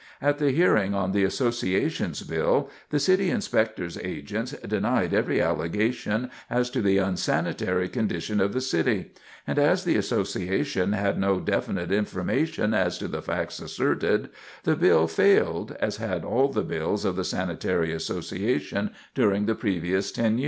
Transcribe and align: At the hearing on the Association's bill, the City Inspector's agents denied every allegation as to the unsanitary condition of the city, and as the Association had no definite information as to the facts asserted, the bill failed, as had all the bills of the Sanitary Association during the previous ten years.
At 0.19 0.39
the 0.39 0.49
hearing 0.49 0.95
on 0.95 1.11
the 1.11 1.23
Association's 1.23 2.23
bill, 2.23 2.71
the 2.89 2.97
City 2.99 3.29
Inspector's 3.29 3.99
agents 3.99 4.49
denied 4.67 5.13
every 5.13 5.39
allegation 5.39 6.31
as 6.49 6.71
to 6.71 6.81
the 6.81 6.97
unsanitary 6.97 7.87
condition 7.87 8.41
of 8.41 8.51
the 8.51 8.61
city, 8.61 9.11
and 9.45 9.59
as 9.59 9.83
the 9.83 9.97
Association 9.97 10.93
had 10.93 11.19
no 11.19 11.39
definite 11.39 11.91
information 11.91 12.73
as 12.73 12.97
to 12.97 13.07
the 13.07 13.21
facts 13.21 13.59
asserted, 13.59 14.31
the 14.63 14.75
bill 14.75 15.05
failed, 15.07 15.75
as 15.79 15.97
had 15.97 16.25
all 16.25 16.47
the 16.47 16.63
bills 16.63 17.05
of 17.05 17.15
the 17.15 17.23
Sanitary 17.23 17.93
Association 17.93 18.89
during 19.13 19.45
the 19.45 19.53
previous 19.53 20.11
ten 20.11 20.39
years. 20.39 20.39